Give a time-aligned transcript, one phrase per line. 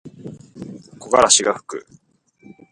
[0.97, 1.85] 木枯らしがふく。